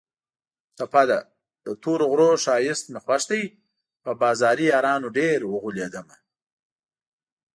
ټپه 0.77 1.03
ده: 1.09 1.19
د 1.65 1.67
تورو 1.81 2.05
غرو 2.11 2.29
ښایست 2.43 2.85
مې 2.93 2.99
خوښ 3.05 3.23
دی 3.31 3.43
په 4.03 4.11
بازاري 4.21 4.65
یارانو 4.73 5.07
ډېر 5.17 5.39
اوغولېدمه 5.45 6.17